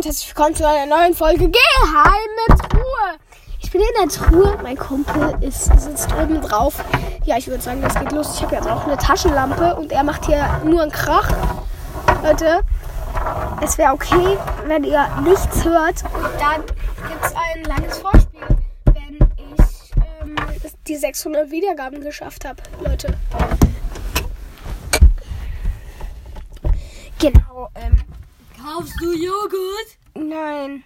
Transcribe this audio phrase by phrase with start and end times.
[0.00, 3.18] und herzlich willkommen zu einer neuen Folge Geheime Truhe.
[3.60, 6.82] Ich bin in der Truhe, mein Kumpel ist, sitzt oben drauf.
[7.26, 8.36] Ja, ich würde sagen, das geht los.
[8.36, 11.30] Ich habe jetzt auch eine Taschenlampe und er macht hier nur einen Krach.
[12.22, 12.64] Leute,
[13.60, 16.02] es wäre okay, wenn ihr nichts hört.
[16.14, 16.64] Und dann
[17.06, 18.40] gibt es ein langes Vorspiel,
[18.86, 20.36] wenn ich ähm,
[20.86, 22.62] die 600 Wiedergaben geschafft habe.
[22.82, 23.18] Leute.
[27.18, 28.02] Genau, ähm,
[28.80, 29.98] Kaufst du Joghurt?
[30.14, 30.82] nein.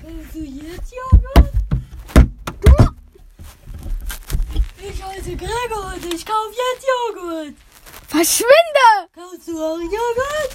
[0.00, 1.52] Kaufst du jetzt Joghurt?
[2.60, 2.70] Du?
[4.80, 7.54] Ich heiße Gregor und ich kauf jetzt Joghurt.
[8.06, 9.10] Verschwinde!
[9.12, 10.54] Kaufst du auch Joghurt?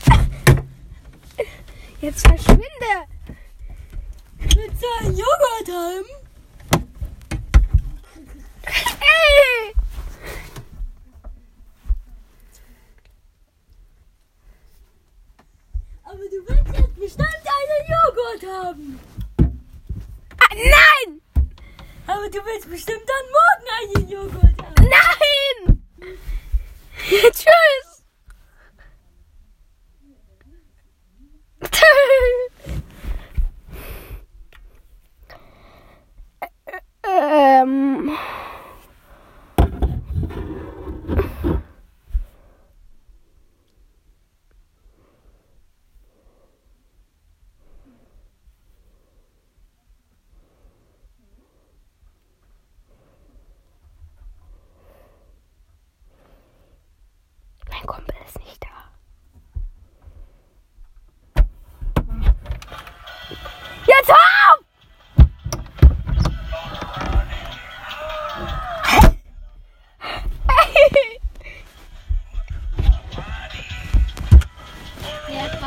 [2.00, 2.94] Jetzt verschwinde!
[4.40, 6.06] Willst du einen Joghurt haben?
[9.02, 9.74] Ey!
[16.14, 16.46] Aber du
[17.04, 19.00] jetzt bestimmt einen Joghurt haben.
[20.38, 21.22] Ah, nein!
[22.08, 24.90] Aber du willst bestimmt dann morgen einen Joghurt haben.
[24.90, 25.84] Nein!
[27.32, 28.04] Tschüss!
[37.06, 38.12] ähm.
[57.74, 58.68] Mein Kumpel ist nicht da.
[63.88, 64.64] Jetzt hör auf!
[75.30, 75.62] Jetzt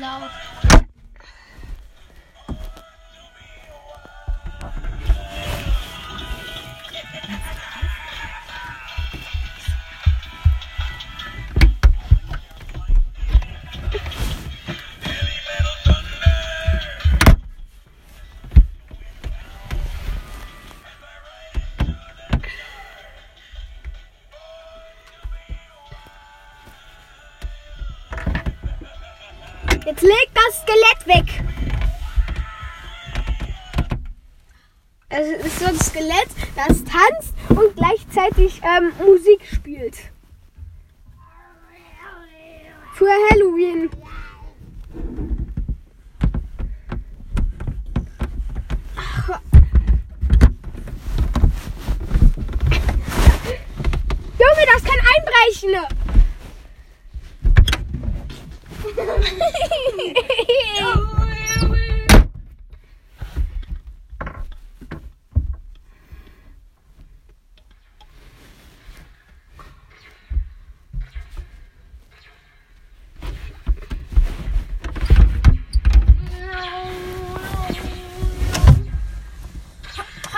[0.00, 0.45] war
[35.56, 39.96] ist so ein Skelett, das tanzt und gleichzeitig ähm, Musik spielt.
[42.94, 43.90] Für Halloween.
[48.96, 49.40] Ach.
[54.38, 55.96] Junge, das kann einbrechen.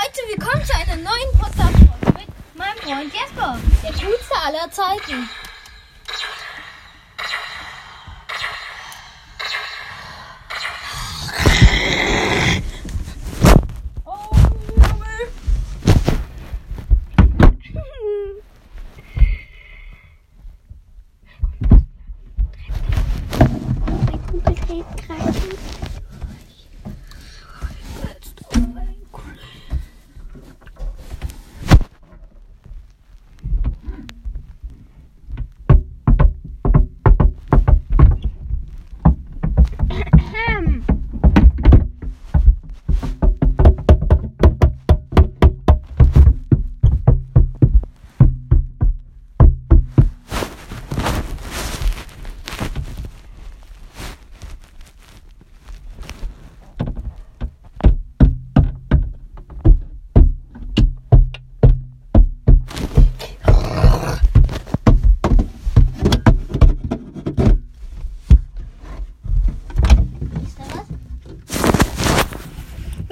[0.01, 3.59] Heute willkommen zu einer neuen Podcast-Folge mit meinem Freund Jesper.
[3.83, 5.29] Der coolste aller Zeiten.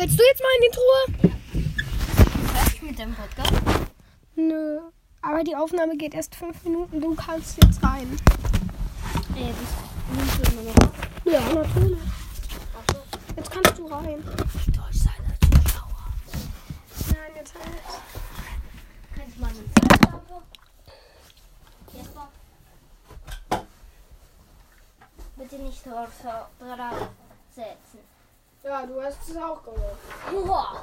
[0.06, 1.02] Willst du jetzt mal in die Truhe?
[2.54, 3.90] Fertig mit dem Podcast?
[4.36, 4.78] Nö.
[5.20, 7.00] Aber die Aufnahme geht erst fünf Minuten.
[7.00, 8.16] Du kannst jetzt rein.
[9.34, 10.92] Ey, das nimmst du immer noch.
[11.24, 11.98] Ja, natürlich.
[13.34, 14.22] Jetzt kannst du rein.
[14.66, 16.06] Deutsch seine Zuschauer.
[17.08, 17.66] Nein, jetzt halt.
[19.16, 20.34] Kannst du mal eine Zeitlampe?
[21.92, 22.28] Jesper?
[25.36, 27.08] Bitte nicht drauf, drauf
[27.52, 28.15] setzen.
[28.66, 29.60] Ja, du hast es auch.
[29.62, 30.82] Boah,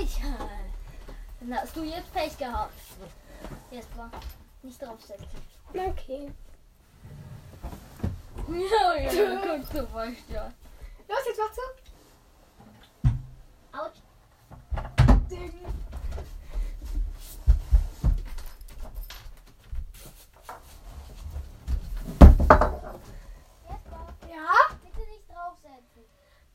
[0.00, 0.20] ich.
[1.38, 2.74] Dann hast du jetzt Pech gehabt.
[3.70, 4.10] Jesper,
[4.62, 5.28] nicht draufsetzen.
[5.68, 6.32] Okay.
[8.48, 10.52] Ja, ja, guck, du weißt ja.
[11.08, 11.58] Los, jetzt machst
[13.02, 13.78] du.
[13.78, 14.00] Autsch.
[23.68, 24.50] Jesper, Ja?
[24.82, 26.04] bitte nicht draufsetzen.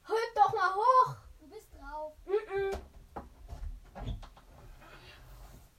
[0.07, 1.15] Halt doch mal hoch.
[1.39, 2.13] Du bist drauf.
[2.25, 2.77] Mm-mm.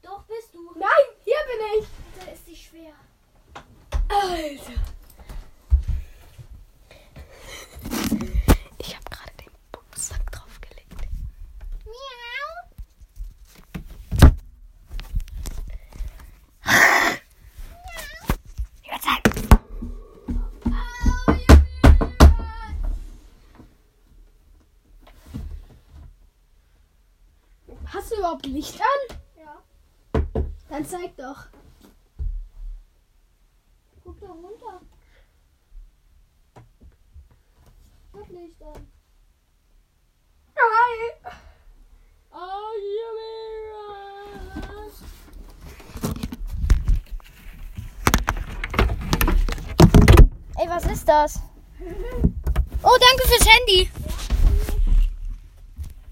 [0.02, 0.72] Doch bist du.
[0.78, 1.88] Nein, hier bin ich.
[2.14, 2.94] Bitte ist sie schwer.
[4.08, 4.80] Alter.
[8.78, 11.08] Ich habe gerade den Bumsack draufgelegt.
[11.84, 12.50] Miau.
[18.84, 19.26] Jetzt halt.
[20.66, 21.64] Au, Junge.
[28.40, 29.18] Überhaupt Licht an?
[29.38, 29.62] Ja.
[30.68, 31.46] Dann zeig doch.
[34.04, 34.80] Guck da runter.
[38.12, 38.86] Guck Licht an.
[40.56, 41.12] Hi.
[42.32, 43.30] Oh, Junge.
[50.58, 51.40] Ey, was ist das?
[52.82, 53.90] Oh, danke fürs Handy.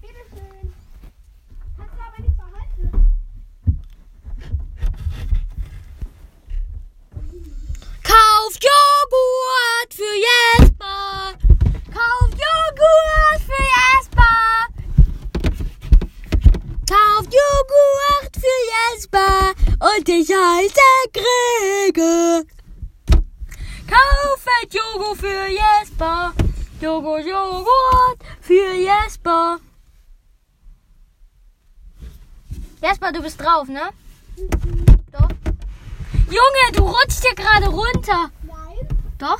[0.01, 0.73] Bitteschön.
[1.77, 3.11] Kannst du aber nicht behalten.
[8.03, 11.37] Kauft Joghurt für Jesper.
[11.93, 14.67] Kauft Joghurt für Jesper.
[16.89, 19.53] Kauft Joghurt für Jesper.
[19.79, 22.43] Und ich heiße Gregor.
[23.87, 26.33] Kauft Joghurt für Jesper.
[27.21, 29.59] Joghurt, für Jesper.
[32.81, 33.89] Jesper, du bist drauf, ne?
[35.11, 35.29] Doch.
[36.27, 38.31] Junge, du rutschst hier gerade runter.
[38.43, 38.87] Nein.
[39.17, 39.39] Doch.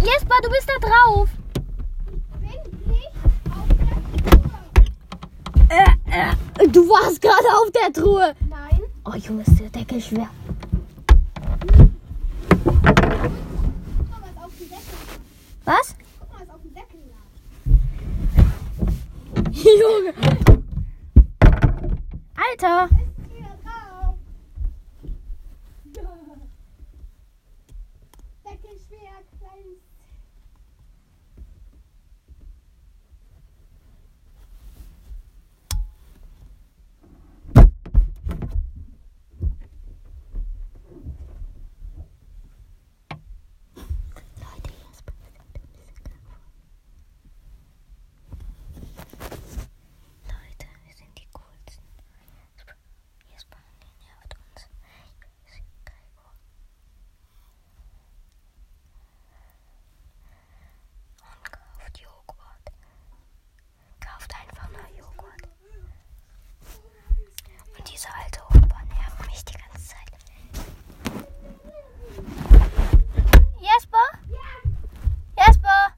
[0.00, 1.28] Jesper, du bist da drauf.
[2.40, 2.50] Bin
[2.92, 3.12] nicht
[3.50, 3.68] auf
[5.68, 5.96] der.
[6.58, 8.34] Äh, du warst gerade auf der Truhe.
[9.16, 10.28] Oh, Junge, ist der Deckel schwer.
[15.64, 15.96] Was.
[19.52, 20.12] Junge.
[22.34, 22.88] Alter.
[28.44, 29.76] Deckel schwer, klein.
[44.38, 46.52] Leute, Jesper, wir sind ein bisschen gelaufen.
[50.26, 51.84] Leute, wir sind die coolsten.
[53.30, 54.68] Jesper, der nervt uns.
[55.44, 56.32] Wir sind Gregor.
[61.20, 62.66] Und kauft Joghurt.
[64.00, 65.42] Kauft einfach nur Joghurt.
[67.78, 70.12] Und diese alte Opa nervt mich die ganze Zeit.
[73.60, 74.06] Jesper?
[75.38, 75.92] Jesper?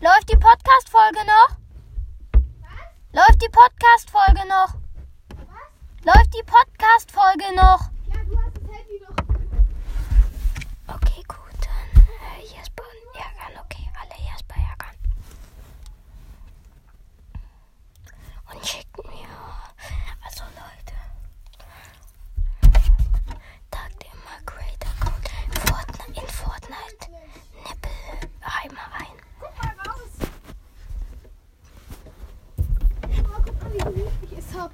[0.00, 1.56] Läuft die Podcast-Folge noch?
[3.12, 4.74] Läuft die Podcast-Folge noch?
[6.04, 7.90] Läuft die Podcast-Folge noch?
[8.06, 9.16] Ja, du hast das Handy noch.
[10.94, 13.64] Okay, gut, dann äh, Jesper und ärgern.
[13.64, 14.96] Okay, alle Jesper ärgern.
[18.52, 19.28] Und schickt mir.
[20.24, 20.94] Also Leute.
[23.70, 25.30] Tagt immer Creator Code
[25.66, 27.08] Fortnite, in Fortnite.
[27.64, 29.16] Nippelheimer rein.
[29.40, 30.14] Guck mal raus.
[33.24, 34.70] Oh, guck mal, wie gemütlich ich es hab.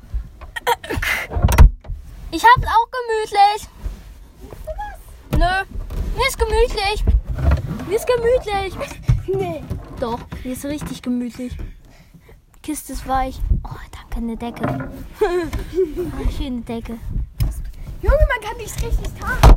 [2.30, 3.68] Ich hab's auch gemütlich.
[4.40, 4.98] Siehst du das?
[5.38, 5.54] Nö,
[6.16, 7.04] mir ist gemütlich.
[7.86, 8.74] Mir ist gemütlich.
[9.28, 9.62] Nee.
[10.00, 11.56] Doch, mir ist richtig gemütlich.
[12.62, 13.40] Kiste ist weich.
[13.64, 14.66] Oh, danke, eine Decke.
[15.20, 16.98] ah, schöne Decke.
[18.00, 19.56] Junge, man kann dich richtig tarnen.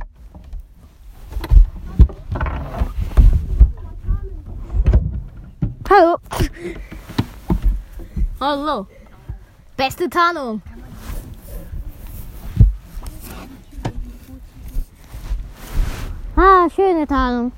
[5.90, 6.18] Hallo.
[8.40, 8.88] Hallo.
[9.76, 10.62] Beste Tarnung.
[16.36, 17.52] Ah, schöne Tarnung.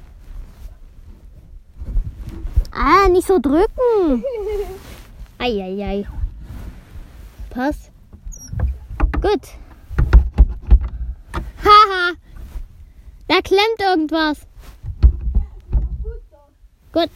[2.72, 4.24] Ah, nicht so drücken.
[5.40, 6.08] Eieiei.
[7.50, 7.92] Pass.
[9.22, 9.42] Gut.
[11.66, 12.14] Haha.
[13.28, 14.48] Da klemmt irgendwas.
[16.94, 17.10] Gut.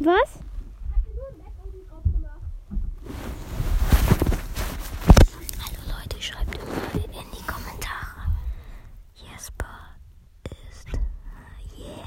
[0.00, 0.38] Was?
[5.64, 8.32] Hallo Leute, schreibt mal in die Kommentare.
[9.14, 9.94] Jesper
[10.68, 10.88] ist
[11.78, 12.04] yeah.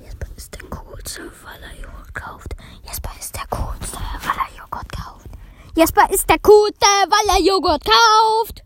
[0.00, 2.56] Jesper ist der coolste, weil er Joghurt kauft.
[2.84, 5.30] Jesper ist der coolste, weil er Joghurt kauft.
[5.74, 8.62] Jesper ist der coolste, weil er Joghurt kauft.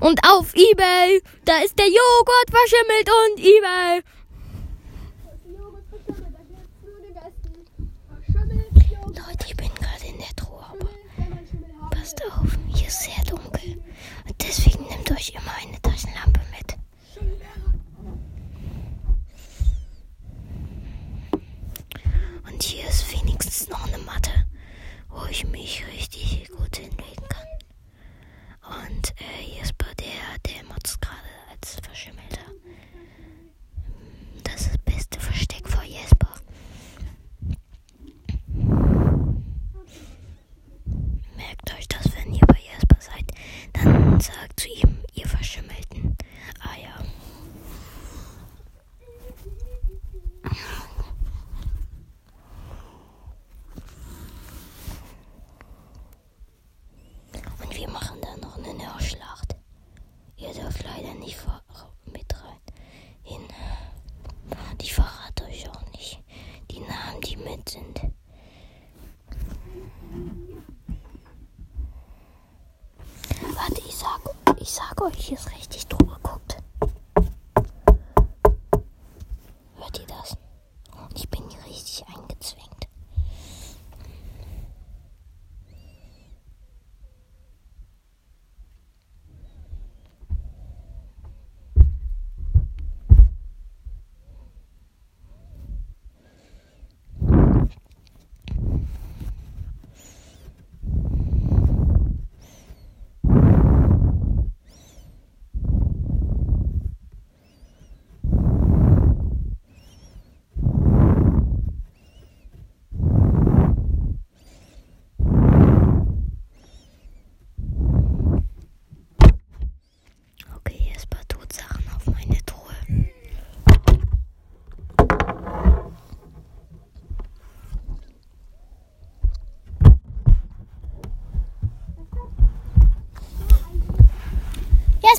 [0.00, 4.02] Und auf Ebay, da ist der Joghurt verschimmelt und Ebay.
[9.06, 13.82] Leute, ich bin gerade in der Truhe, aber passt auf, hier ist sehr dunkel.
[14.28, 15.65] Und deswegen nehmt euch immer eine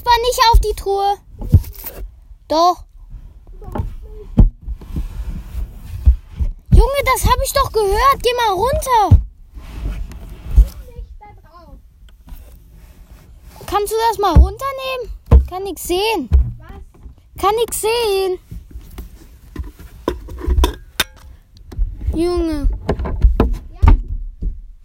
[0.07, 1.17] Jesper, nicht auf die Truhe.
[2.47, 2.83] Doch.
[6.71, 8.21] Junge, das habe ich doch gehört.
[8.21, 9.21] Geh mal runter.
[13.65, 15.47] Kannst du das mal runternehmen?
[15.49, 16.29] Kann nix sehen.
[17.37, 18.39] Kann nix sehen.
[22.15, 22.69] Junge.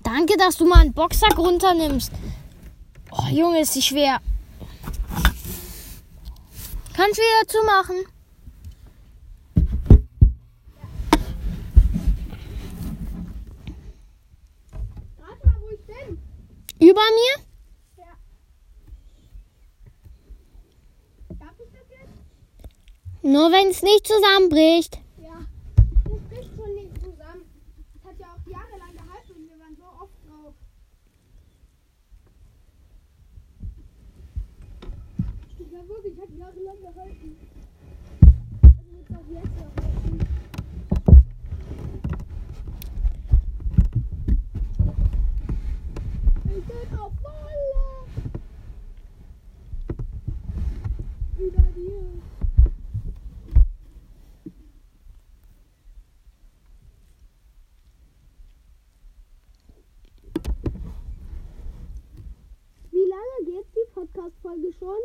[0.02, 2.12] Danke, dass du mal einen Boxsack runternimmst.
[3.12, 4.20] Oh, Junge, ist die schwer.
[7.02, 8.06] Kannst du wieder zumachen?
[15.18, 16.22] Rat mal, wo ich bin.
[16.78, 17.44] Über mir?
[17.98, 18.16] Ja.
[21.40, 22.12] Darf ich das jetzt?
[23.24, 25.00] Nur wenn es nicht zusammenbricht.
[25.20, 25.44] Ja.
[26.04, 27.42] Das bricht schon nicht zusammen.
[27.94, 30.54] Das hat ja auch jahrelang gehalten und wir waren so oft drauf.
[35.72, 37.36] Ja, wirklich, hat jahrelang gehalten.
[38.62, 40.18] Also wird auch jetzt noch halten.
[46.44, 47.84] Ich bin auf Wolle.
[51.38, 52.04] Über dir.
[62.90, 64.98] Wie lange geht die Podcast-Folge schon?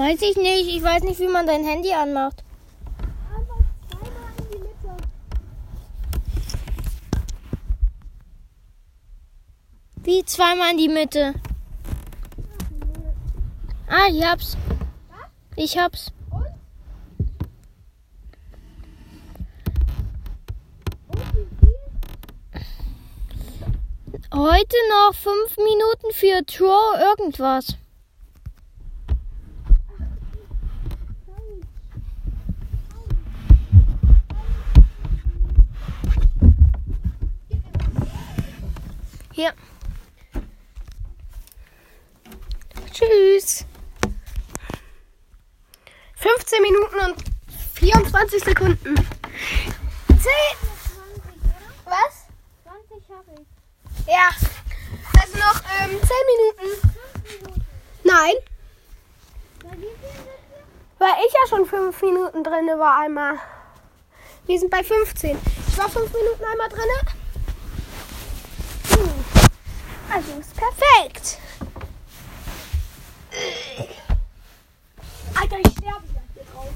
[0.00, 0.68] Weiß ich nicht.
[0.68, 2.42] Ich weiß nicht, wie man dein Handy anmacht.
[9.96, 11.34] Wie zweimal in die Mitte.
[13.88, 14.56] Ah, ich hab's.
[15.56, 16.12] Ich hab's.
[16.30, 16.46] Und?
[21.08, 21.34] Und?
[24.32, 27.78] Heute noch fünf Minuten für Draw irgendwas.
[39.34, 39.52] Hier.
[42.92, 43.66] Tschüss.
[46.14, 47.16] 15 Minuten und
[47.74, 48.94] 24 Sekunden.
[48.94, 49.06] 10.
[51.84, 52.28] Was?
[52.62, 54.06] 20 habe ich.
[54.06, 54.30] Ja.
[55.20, 56.94] Also noch ähm, 10 Minuten.
[58.04, 58.34] Nein.
[60.98, 63.40] Weil ich ja schon 5 Minuten drin war einmal.
[64.46, 65.36] Wir sind bei 15.
[65.66, 66.88] Ich war 5 Minuten einmal drin.
[68.90, 69.24] Hm.
[70.14, 71.38] Also ist perfekt.
[75.34, 76.04] Alter, ich sterbe
[76.34, 76.68] hier drauf.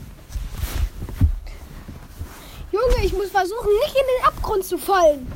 [2.72, 5.30] Junge, ich muss versuchen, nicht in den Abgrund zu fallen.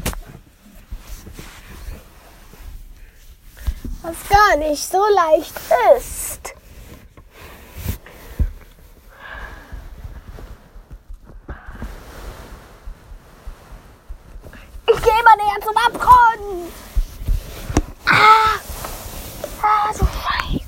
[4.03, 5.55] Was gar nicht so leicht
[5.97, 6.55] ist.
[14.89, 16.73] Ich gehe mal näher zum Abgrund.
[18.05, 18.59] Ah,
[19.63, 20.65] ah so scheiße.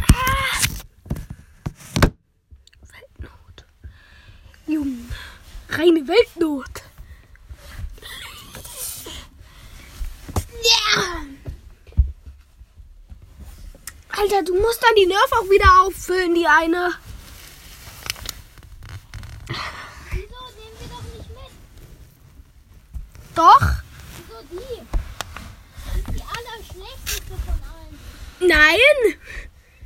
[0.00, 0.58] Ah.
[2.92, 3.66] Weltnot.
[4.66, 5.10] Junge,
[5.78, 6.82] reine Weltnot.
[10.62, 11.24] Ja.
[14.08, 16.92] Alter, du musst dann die Nerf auch wieder auffüllen, die eine.
[20.10, 20.20] Wieso
[20.56, 21.52] nehmen wir doch nicht mit?
[23.34, 23.60] Doch?
[24.16, 24.80] Wieso die?
[26.12, 27.98] Die allerschlechteste von allen.
[28.40, 29.18] Nein.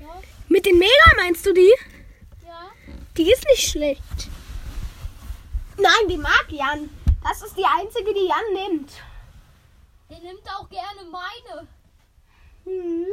[0.00, 0.20] Ja?
[0.48, 1.74] Mit den Mega meinst du die?
[2.46, 2.70] Ja?
[3.16, 4.02] Die ist nicht schlecht.
[5.80, 6.90] Nein, die mag Jan.
[7.22, 8.90] Das ist die einzige, die Jan nimmt.
[10.10, 11.68] Der nimmt auch gerne meine.
[12.64, 13.06] Hm.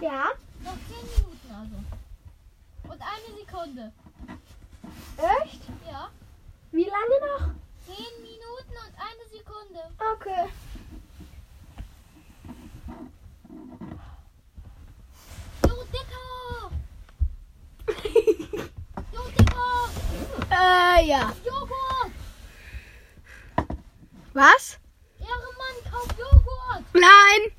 [0.00, 0.30] Ja,
[0.62, 1.76] Noch 10 Minuten also.
[2.84, 3.92] Und eine Sekunde.
[5.16, 5.62] echt?
[5.90, 6.08] Ja?
[6.70, 7.50] Wie lange noch?
[7.86, 9.80] 10 Minuten und eine Sekunde.
[9.98, 10.48] Okay.
[15.66, 16.70] Jo, Dicker!
[19.12, 19.90] Jo, Dicker!
[20.50, 21.32] Äh, ja.
[21.44, 22.12] Joghurt!
[24.34, 24.78] Was?
[25.18, 26.84] Ehrenmann, kauf Joghurt!
[26.94, 27.52] Nein,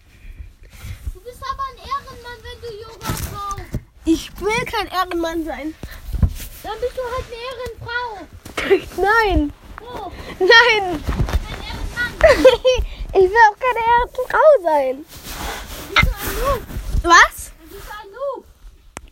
[1.14, 1.78] Du bist aber ein
[2.30, 3.02] Ehrenmann, wenn du Joghurt
[3.34, 3.80] kaufst.
[4.06, 5.76] ich will kein Ehrenmann sein.
[6.64, 9.02] Dann bist du halt eine Ehrenfrau.
[9.02, 11.04] Nein, Oh, nein.
[11.50, 12.46] ein Ehrenmann.
[13.12, 15.06] Ich will auch keine Ehrenfrau sein.
[15.90, 16.62] Bist du ein Noob?
[17.04, 17.52] Was?
[17.58, 18.46] Dann bist du ein Noob.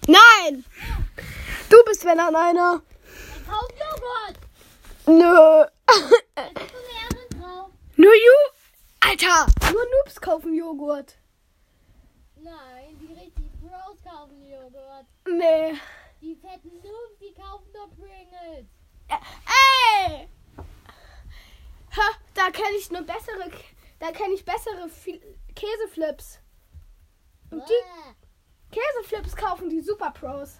[0.08, 0.65] Nein.
[1.69, 2.82] Du bist wenn dann einer.
[2.82, 4.38] Dann kauf Joghurt.
[5.08, 5.65] Nö.
[6.36, 6.93] Dann bist du eine
[7.41, 7.69] Ehrenfrau.
[7.95, 8.38] Nur you.
[8.99, 11.15] Alter, nur Noobs kaufen Joghurt.
[12.43, 12.77] Nein,
[14.17, 15.06] kaufen Joghurt.
[15.27, 15.73] Nee.
[16.21, 18.67] Die fetten Noobs, die kaufen doch Pringles.
[19.10, 20.27] Ey!
[21.95, 23.51] Ha, da kenne ich eine bessere,
[23.99, 25.21] da kenne ich bessere Fi-
[25.56, 26.39] Käseflips.
[27.51, 28.75] Und die.
[28.75, 30.60] Käseflips kaufen die Super Pros.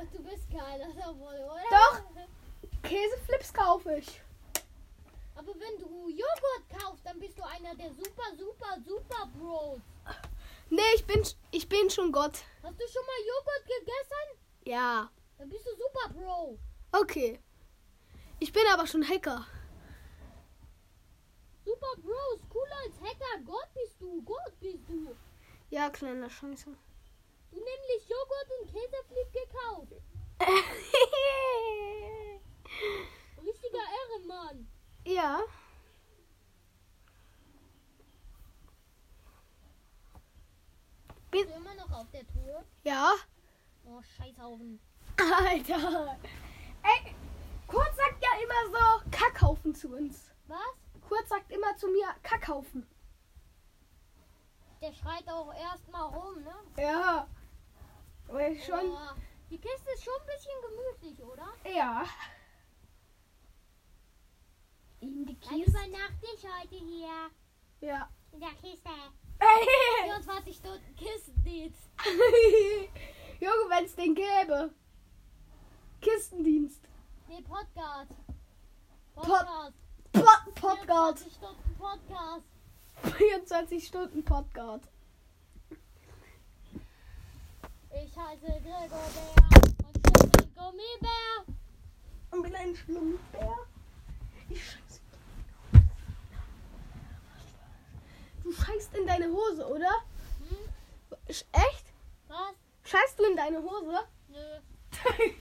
[0.00, 1.62] Und du bist keiner oder?
[1.70, 2.02] Doch.
[2.82, 4.22] Käseflips kaufe ich.
[5.34, 9.80] Aber wenn du Joghurt kaufst, dann bist du einer der super, super, super Bros.
[10.72, 12.38] Nee, ich bin, ich bin schon Gott.
[12.62, 14.38] Hast du schon mal Joghurt gegessen?
[14.64, 15.10] Ja.
[15.36, 16.58] Dann bist du super Bro.
[16.92, 17.38] Okay.
[18.40, 19.46] Ich bin aber schon Hacker.
[21.62, 23.42] Super Bros, cooler als Hacker.
[23.44, 25.14] Gott bist du, Gott bist du.
[25.68, 26.74] Ja, kleiner Scheiße.
[27.50, 29.92] Du nämlich Joghurt und Käseflip gekauft.
[33.44, 34.66] Richtiger Ehrenmann.
[35.04, 35.44] ja.
[41.32, 42.62] Bist du immer noch auf der Tour?
[42.84, 43.14] Ja.
[43.86, 44.78] Oh, Scheißhaufen.
[45.48, 46.18] Alter.
[46.82, 47.14] Ey,
[47.66, 50.30] Kurt sagt ja immer so Kackhaufen zu uns.
[50.46, 50.58] Was?
[51.08, 52.86] Kurt sagt immer zu mir Kackhaufen.
[54.82, 56.54] Der schreit auch erstmal rum, ne?
[56.76, 57.26] Ja.
[58.26, 58.90] Weil ich schon.
[58.90, 58.98] Oh,
[59.48, 60.60] die Kiste ist schon ein bisschen
[61.00, 61.48] gemütlich, oder?
[61.74, 62.04] Ja.
[65.00, 65.70] In die Dann Kiste.
[65.70, 67.30] übernachte ich heute hier.
[67.80, 68.10] Ja.
[68.32, 68.90] In der Kiste.
[69.46, 71.90] 24 Stunden Kistendienst.
[73.40, 74.70] Junge, wenn es den gäbe.
[76.00, 76.80] Kistendienst.
[77.28, 78.12] Nee, Podcast.
[79.14, 79.74] Pod- Podcast.
[80.12, 81.24] Po Podcast.
[81.24, 82.46] 24 Stunden Podcast.
[83.16, 84.88] 24 Stunden Podcast.
[87.94, 91.56] Ich heiße Gregor Bär und bin ein Gummibär.
[92.30, 93.56] Und bin ein Schlumpfbär.
[94.48, 94.62] Ich
[98.42, 99.90] Du scheißt in deine Hose, oder?
[100.48, 100.56] Hm?
[101.28, 101.86] Echt?
[102.28, 102.54] Was?
[102.84, 103.98] Scheißt du in deine Hose?
[104.28, 104.60] Nö.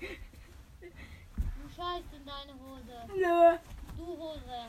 [0.81, 2.95] Du scheißt in deine Hose.
[3.15, 3.57] Nö.
[3.97, 4.67] Du Hose.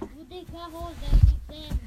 [0.00, 0.94] Du dicker Hose.
[1.48, 1.80] Wie denn?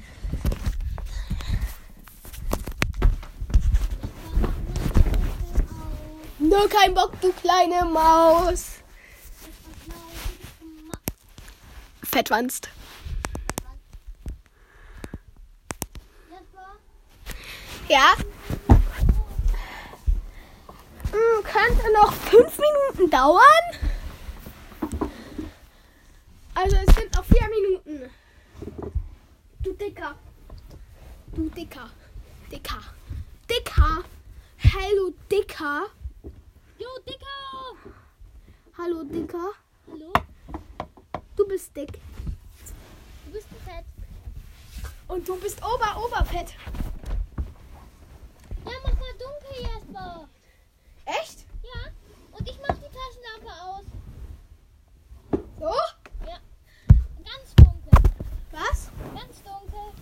[6.38, 8.82] Nur kein Bock, du kleine Maus.
[12.02, 12.68] Fettwanst.
[17.88, 18.14] Ja.
[21.10, 23.42] Hm, könnte noch fünf Minuten dauern.
[26.54, 28.10] Also es sind noch vier Minuten.
[29.62, 30.14] Du Dicker.
[31.34, 31.90] Du Dicker.
[32.50, 32.80] Dicker.
[33.50, 34.04] Dicker.
[34.74, 35.86] Hallo Dicker.
[36.78, 37.92] Jo, Dicker!
[38.78, 39.52] Hallo Dicker.
[39.90, 40.12] Hallo?
[41.36, 41.92] Du bist dick.
[43.26, 43.84] Du bist fett.
[45.08, 45.60] Und du bist.
[45.60, 46.24] Ja, mach mal
[49.22, 50.28] dunkel, Jesper.
[51.04, 51.46] Echt?
[51.62, 51.90] Ja.
[52.32, 53.84] Und ich mach die Taschenlampe aus.
[55.58, 55.74] So?
[56.26, 56.38] Ja.
[57.24, 57.96] Ganz dunkel.
[58.50, 58.90] Was?
[59.14, 59.92] Ganz dunkel.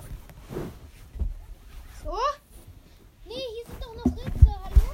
[2.02, 2.18] So?
[3.26, 4.52] Nee, hier sind doch noch Ritze.
[4.64, 4.86] Hallo?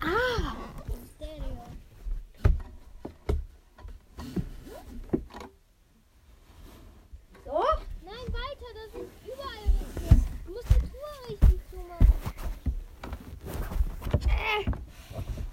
[0.00, 0.56] Ah.
[1.14, 1.64] Stereo.
[7.44, 7.64] So?
[8.04, 8.68] Nein, weiter.
[8.74, 10.10] Da sind überall Ritze.
[10.46, 12.20] Du musst die Truhe richtig zumachen.
[14.28, 14.64] Äh.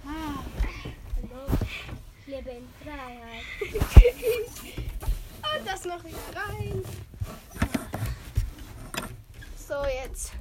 [0.06, 1.42] Hallo.
[2.48, 3.44] Ich lebe in Freiheit.
[5.60, 6.84] Und das noch wieder rein.
[9.58, 10.34] So, jetzt.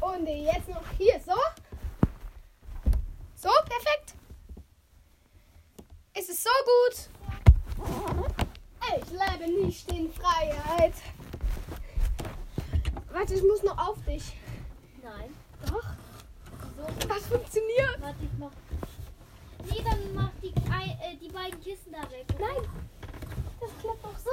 [0.00, 1.20] Und jetzt noch hier.
[1.26, 1.34] So.
[3.34, 4.14] So, perfekt.
[6.12, 7.08] Es ist so gut.
[8.96, 10.94] Ich lebe nicht in Freiheit.
[13.10, 14.36] Warte, ich muss noch auf dich.
[17.00, 18.00] Das funktioniert.
[18.00, 18.52] warte, ich mach.
[19.70, 22.26] Nee, dann mach die, äh, die beiden Kissen da weg.
[22.38, 22.68] Nein.
[23.60, 24.30] Das klappt doch so.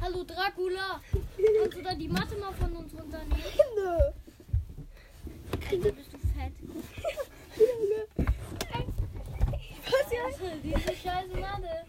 [0.00, 1.00] Hallo Dracula.
[1.60, 3.42] Kannst du da die Matte mal von uns runternehmen?
[3.76, 3.98] Nö.
[5.70, 6.52] Alter, bist du fett.
[7.56, 8.28] Junge.
[9.84, 10.24] Was ja?
[10.26, 11.87] Also, diese scheiße Matte.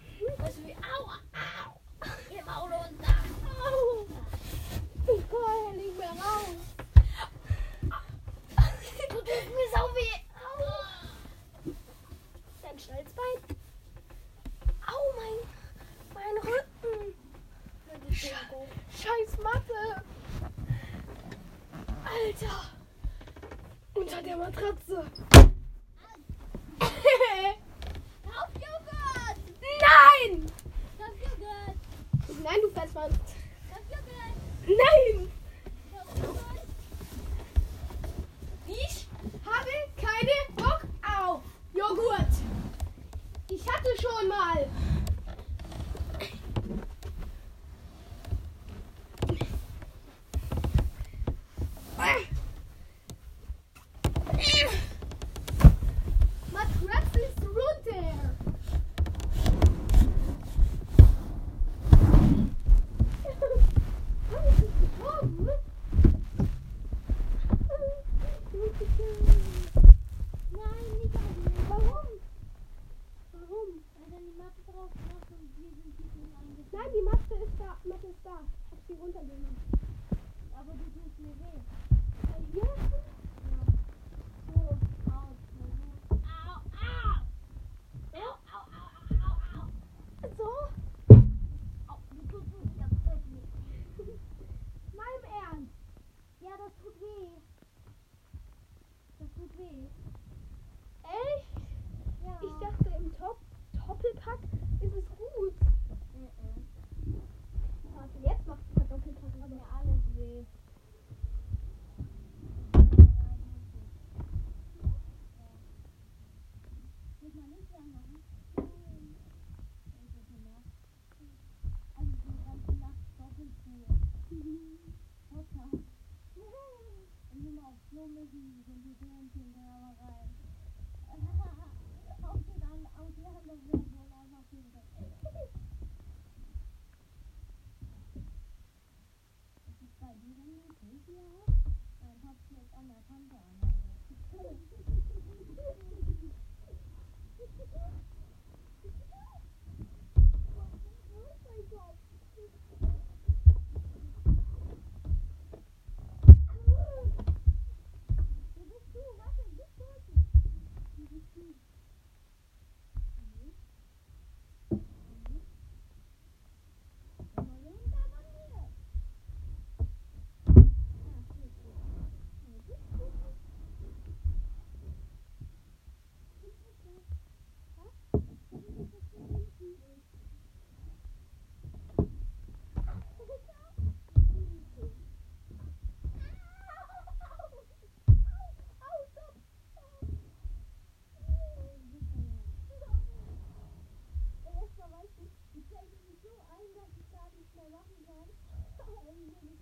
[161.36, 161.54] 嗯。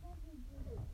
[0.01, 0.86] can't do this.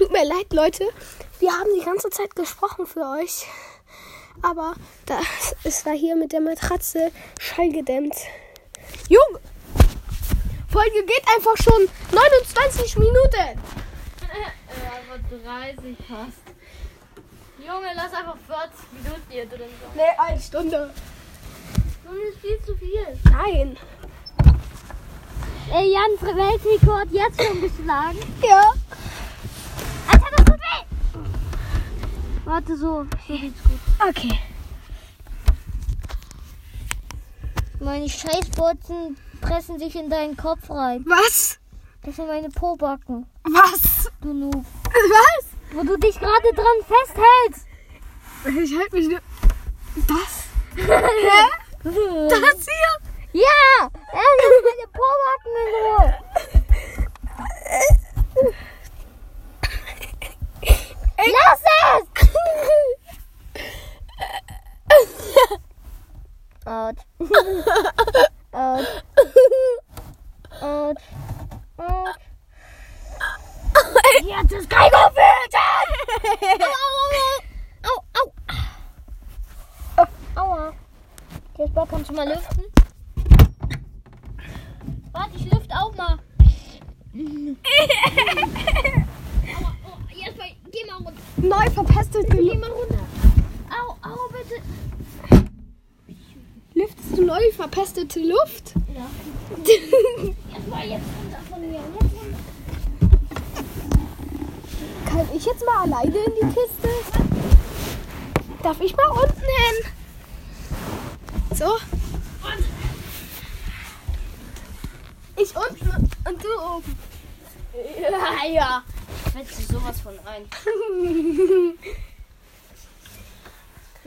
[0.00, 0.88] Tut mir leid, Leute.
[1.40, 3.44] Wir haben die ganze Zeit gesprochen für euch.
[4.40, 4.72] Aber
[5.04, 8.14] das, ist da hier mit der Matratze schallgedämmt.
[9.10, 9.40] Junge!
[10.70, 13.60] Folge geht einfach schon 29 Minuten.
[14.22, 16.44] Aber 30 fast.
[17.58, 19.90] Junge, lass einfach 40 Minuten hier drin sein.
[19.96, 20.94] Nee, eine Stunde.
[22.02, 23.18] Stunde ist viel zu viel.
[23.30, 23.76] Nein.
[25.70, 28.18] Ey, Jan, Weltrekord jetzt schon geschlagen?
[28.42, 28.72] Ja.
[32.50, 33.06] Warte, so.
[33.28, 33.78] So geht's gut.
[34.08, 34.40] Okay.
[37.78, 41.04] Meine Scheißbotzen pressen sich in deinen Kopf rein.
[41.06, 41.60] Was?
[42.02, 43.24] Das sind meine Pobacken.
[43.44, 44.10] Was?
[44.20, 44.64] Du Noob.
[44.84, 45.44] Was?
[45.72, 47.68] Wo du dich gerade dran festhältst.
[48.64, 49.20] Ich halte mich nur.
[50.08, 50.48] Das?
[50.76, 51.46] Hä?
[51.84, 53.42] das hier?
[53.44, 53.90] Ja!
[54.12, 56.14] Er sind meine Pobacken in Ruhe.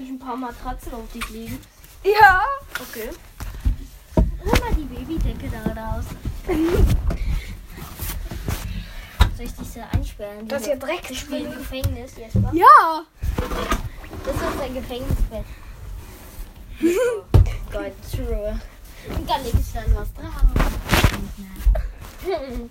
[0.03, 1.57] Krieg ich ein paar Matratzen auf dich liegen.
[2.03, 2.41] Ja.
[2.81, 3.09] Okay.
[4.43, 6.05] Hol mal die Babydecke da raus.
[9.37, 10.47] Soll ich dich da einsperren?
[10.47, 11.09] Das ist ja Dreck.
[11.09, 12.51] Ich spiele im Gefängnis, Jesper.
[12.53, 13.05] Ja.
[14.25, 15.45] Das ist unser Gefängnisbett.
[17.71, 18.59] Gott, true.
[19.17, 20.43] Und da leg ich dann was drauf.
[22.25, 22.69] Nein,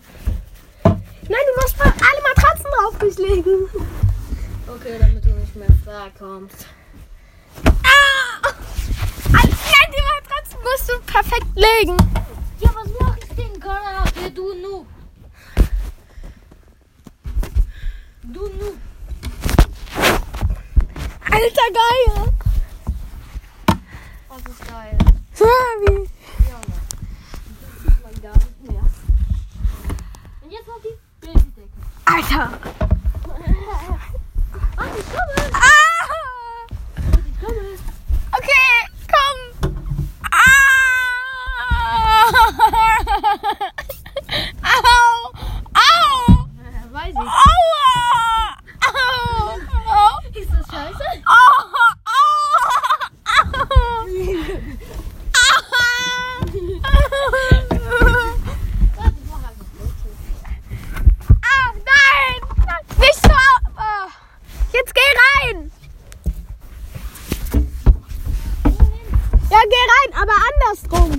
[1.29, 3.69] du musst mal alle Matratzen drauf durchlegen.
[4.69, 6.67] Okay, damit du nicht mehr vorkommst.
[7.65, 8.53] Ah!
[9.31, 11.97] Nein, die Matratzen musst du perfekt legen.
[12.61, 13.61] Ja, was mach ich denn?
[13.63, 14.87] Ja, du Noob.
[18.23, 18.77] Du Noob.
[21.31, 22.33] Alter Geil.
[24.29, 24.99] Das ist geil.
[25.33, 25.93] Fabi.
[25.93, 26.09] Junge.
[27.61, 28.85] Das sieht man gar nicht mehr.
[30.43, 31.79] Und jetzt noch die Babydecke.
[32.05, 32.47] Alter.
[34.77, 35.37] Warte, ich komme.
[35.53, 36.07] Ah!
[37.27, 37.67] Ich komme.
[38.33, 38.71] Okay,
[39.13, 39.39] komm.
[40.31, 40.39] Ah!
[44.63, 45.33] Au!
[45.75, 46.49] Au!
[46.93, 47.19] Weiß ich.
[47.19, 47.93] Aua!
[48.87, 48.95] Au!
[49.87, 50.15] Au!
[50.35, 51.07] Ist das scheiße?
[51.27, 51.33] Au!
[52.05, 52.23] Au!
[53.27, 53.41] Au!
[58.97, 60.21] Warte, ich mach einfach Bluetooth.
[61.43, 62.41] Ah, nein!
[62.99, 63.37] Nicht so!
[63.77, 64.09] Ah.
[64.73, 65.11] Jetzt geh
[65.47, 65.59] rein!
[69.51, 71.11] Ja, geh rein, aber andersrum.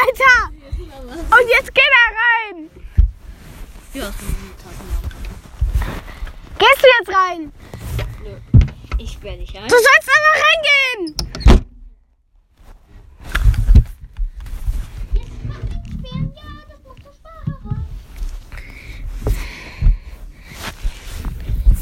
[0.00, 0.38] Alter!
[1.10, 2.56] Und jetzt geh da rein!
[3.92, 4.88] Ja, ist eine Tassen.
[6.58, 7.42] Gehst du jetzt rein?
[8.98, 9.68] Ich sperr dich ein.
[9.68, 11.16] Du sollst aber reingehen!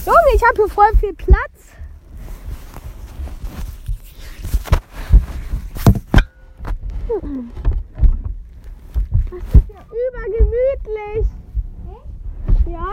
[0.04, 1.76] Junge, ich habe hier voll viel Platz.
[9.30, 11.26] Das ist ja übergemütlich.
[12.66, 12.92] Ja?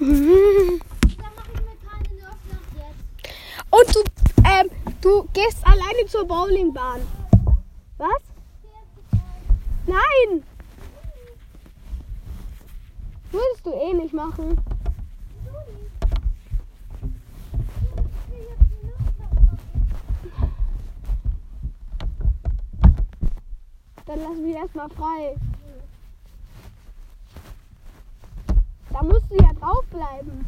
[3.70, 4.00] Und du,
[4.44, 4.70] ähm,
[5.02, 7.00] du gehst alleine zur Bowlingbahn.
[7.98, 8.22] Was?
[9.88, 10.44] Nein!
[13.32, 14.56] Würdest du eh nicht machen.
[24.06, 25.36] Dann lass mich erstmal frei.
[28.90, 30.47] Da musst du ja draufbleiben.